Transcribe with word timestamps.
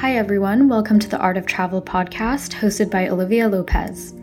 Hi, 0.00 0.16
everyone. 0.16 0.66
Welcome 0.66 0.98
to 1.00 1.08
the 1.10 1.18
Art 1.18 1.36
of 1.36 1.44
Travel 1.44 1.82
podcast 1.82 2.54
hosted 2.54 2.90
by 2.90 3.08
Olivia 3.08 3.46
Lopez. 3.46 4.14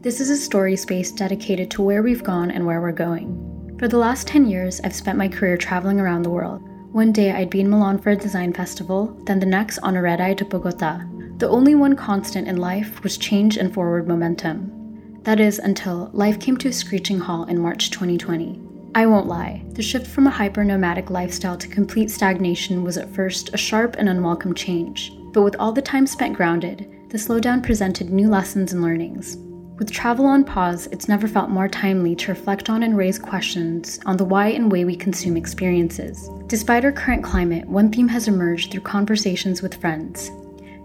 This 0.00 0.20
is 0.20 0.30
a 0.30 0.36
story 0.36 0.76
space 0.76 1.10
dedicated 1.10 1.72
to 1.72 1.82
where 1.82 2.04
we've 2.04 2.22
gone 2.22 2.52
and 2.52 2.64
where 2.64 2.80
we're 2.80 2.92
going. 2.92 3.74
For 3.80 3.88
the 3.88 3.98
last 3.98 4.28
10 4.28 4.46
years, 4.46 4.80
I've 4.84 4.94
spent 4.94 5.18
my 5.18 5.26
career 5.26 5.56
traveling 5.56 5.98
around 5.98 6.22
the 6.22 6.30
world. 6.30 6.62
One 6.92 7.10
day 7.10 7.32
I'd 7.32 7.50
be 7.50 7.58
in 7.58 7.68
Milan 7.68 7.98
for 7.98 8.10
a 8.10 8.16
design 8.16 8.52
festival, 8.52 9.06
then 9.26 9.40
the 9.40 9.46
next 9.46 9.78
on 9.78 9.96
a 9.96 10.02
red 10.02 10.20
eye 10.20 10.34
to 10.34 10.44
Bogota. 10.44 11.00
The 11.38 11.48
only 11.48 11.74
one 11.74 11.96
constant 11.96 12.46
in 12.46 12.58
life 12.58 13.02
was 13.02 13.18
change 13.18 13.56
and 13.56 13.74
forward 13.74 14.06
momentum. 14.06 15.18
That 15.24 15.40
is, 15.40 15.58
until 15.58 16.10
life 16.12 16.38
came 16.38 16.56
to 16.58 16.68
a 16.68 16.72
screeching 16.72 17.18
halt 17.18 17.48
in 17.48 17.58
March 17.58 17.90
2020. 17.90 18.60
I 18.94 19.06
won't 19.06 19.26
lie, 19.26 19.64
the 19.70 19.82
shift 19.82 20.06
from 20.06 20.28
a 20.28 20.30
hyper 20.38 20.62
nomadic 20.62 21.10
lifestyle 21.10 21.56
to 21.56 21.66
complete 21.66 22.12
stagnation 22.12 22.84
was 22.84 22.96
at 22.96 23.12
first 23.12 23.52
a 23.52 23.56
sharp 23.56 23.96
and 23.98 24.08
unwelcome 24.08 24.54
change. 24.54 25.12
But 25.34 25.42
with 25.42 25.56
all 25.58 25.72
the 25.72 25.82
time 25.82 26.06
spent 26.06 26.36
grounded, 26.36 26.88
the 27.08 27.18
slowdown 27.18 27.60
presented 27.60 28.08
new 28.08 28.28
lessons 28.28 28.72
and 28.72 28.80
learnings. 28.80 29.36
With 29.80 29.90
travel 29.90 30.26
on 30.26 30.44
pause, 30.44 30.86
it's 30.92 31.08
never 31.08 31.26
felt 31.26 31.50
more 31.50 31.66
timely 31.66 32.14
to 32.14 32.30
reflect 32.30 32.70
on 32.70 32.84
and 32.84 32.96
raise 32.96 33.18
questions 33.18 33.98
on 34.06 34.16
the 34.16 34.24
why 34.24 34.50
and 34.50 34.70
way 34.70 34.84
we 34.84 34.94
consume 34.94 35.36
experiences. 35.36 36.30
Despite 36.46 36.84
our 36.84 36.92
current 36.92 37.24
climate, 37.24 37.66
one 37.68 37.90
theme 37.90 38.06
has 38.06 38.28
emerged 38.28 38.70
through 38.70 38.82
conversations 38.82 39.60
with 39.60 39.80
friends. 39.80 40.30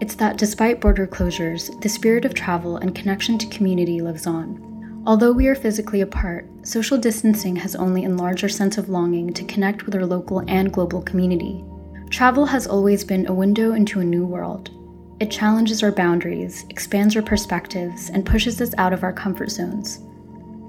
It's 0.00 0.14
that 0.14 0.38
despite 0.38 0.80
border 0.80 1.08
closures, 1.08 1.80
the 1.80 1.88
spirit 1.88 2.24
of 2.24 2.32
travel 2.32 2.76
and 2.76 2.94
connection 2.94 3.38
to 3.38 3.48
community 3.48 4.00
lives 4.00 4.28
on. 4.28 5.02
Although 5.06 5.32
we 5.32 5.48
are 5.48 5.56
physically 5.56 6.02
apart, 6.02 6.48
social 6.62 6.98
distancing 6.98 7.56
has 7.56 7.74
only 7.74 8.04
enlarged 8.04 8.44
our 8.44 8.48
sense 8.48 8.78
of 8.78 8.88
longing 8.88 9.32
to 9.32 9.44
connect 9.44 9.86
with 9.86 9.96
our 9.96 10.06
local 10.06 10.44
and 10.46 10.72
global 10.72 11.02
community. 11.02 11.64
Travel 12.10 12.46
has 12.46 12.66
always 12.66 13.04
been 13.04 13.26
a 13.26 13.34
window 13.34 13.72
into 13.72 14.00
a 14.00 14.04
new 14.04 14.24
world. 14.24 14.70
It 15.18 15.30
challenges 15.30 15.82
our 15.82 15.90
boundaries, 15.90 16.64
expands 16.70 17.16
our 17.16 17.22
perspectives, 17.22 18.10
and 18.10 18.24
pushes 18.24 18.60
us 18.60 18.72
out 18.78 18.92
of 18.92 19.02
our 19.02 19.12
comfort 19.12 19.50
zones. 19.50 20.00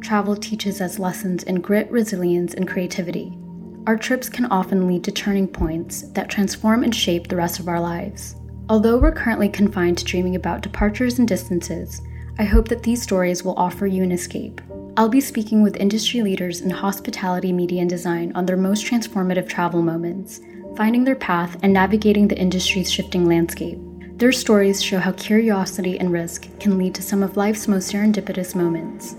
Travel 0.02 0.36
teaches 0.36 0.82
us 0.82 1.00
lessons 1.00 1.44
in 1.44 1.62
grit, 1.62 1.90
resilience, 1.92 2.56
and 2.56 2.68
creativity. 2.68 3.38
Our 3.86 3.98
trips 3.98 4.30
can 4.30 4.46
often 4.48 4.88
lead 4.88 5.04
to 5.04 5.12
turning 5.12 5.48
points 5.48 6.04
that 6.14 6.30
transform 6.30 6.84
and 6.84 6.94
shape 6.94 7.28
the 7.28 7.36
rest 7.36 7.60
of 7.60 7.68
our 7.68 7.80
lives. 7.80 8.36
Although 8.68 8.98
we're 8.98 9.12
currently 9.12 9.48
confined 9.48 10.00
to 10.00 10.06
dreaming 10.06 10.36
about 10.36 10.62
departures 10.62 11.20
and 11.20 11.28
distances, 11.28 12.02
I 12.40 12.46
hope 12.46 12.68
that 12.68 12.84
these 12.84 13.02
stories 13.02 13.44
will 13.44 13.56
offer 13.58 13.86
you 13.86 14.04
an 14.04 14.12
escape. 14.12 14.60
I'll 14.98 15.08
be 15.08 15.22
speaking 15.22 15.62
with 15.62 15.78
industry 15.78 16.22
leaders 16.22 16.62
in 16.62 16.72
hospitality, 16.72 17.54
media, 17.54 17.82
and 17.82 17.90
design 17.90 18.32
on 18.34 18.46
their 18.46 18.58
most 18.58 18.86
transformative 18.86 19.48
travel 19.48 19.82
moments, 19.82 20.42
finding 20.78 21.04
their 21.04 21.16
path, 21.16 21.58
and 21.64 21.74
navigating 21.74 22.28
the 22.28 22.38
industry's 22.38 22.92
shifting 22.92 23.26
landscape. 23.26 23.80
Their 24.18 24.32
stories 24.32 24.82
show 24.82 25.00
how 25.00 25.12
curiosity 25.14 26.00
and 26.00 26.12
risk 26.12 26.48
can 26.60 26.78
lead 26.78 26.94
to 26.96 27.02
some 27.02 27.24
of 27.24 27.36
life's 27.36 27.68
most 27.68 27.92
serendipitous 27.92 28.54
moments. 28.54 29.16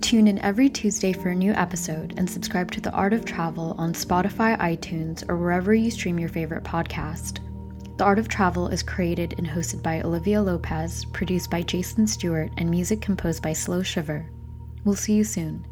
Tune 0.00 0.28
in 0.28 0.38
every 0.38 0.68
Tuesday 0.68 1.12
for 1.12 1.30
a 1.30 1.34
new 1.34 1.52
episode 1.52 2.14
and 2.16 2.30
subscribe 2.30 2.70
to 2.70 2.80
The 2.80 2.92
Art 2.92 3.12
of 3.12 3.24
Travel 3.24 3.74
on 3.76 3.92
Spotify, 3.92 4.56
iTunes, 4.60 5.28
or 5.28 5.36
wherever 5.36 5.74
you 5.74 5.90
stream 5.90 6.20
your 6.20 6.28
favorite 6.28 6.62
podcast. 6.62 7.40
The 7.98 8.04
Art 8.04 8.20
of 8.20 8.28
Travel 8.28 8.68
is 8.68 8.84
created 8.84 9.34
and 9.36 9.48
hosted 9.48 9.82
by 9.82 10.00
Olivia 10.00 10.40
Lopez, 10.40 11.04
produced 11.06 11.50
by 11.50 11.62
Jason 11.62 12.06
Stewart, 12.06 12.52
and 12.56 12.70
music 12.70 13.00
composed 13.00 13.42
by 13.42 13.52
Slow 13.52 13.82
Shiver. 13.82 14.30
We'll 14.84 14.94
see 14.94 15.14
you 15.14 15.24
soon. 15.24 15.66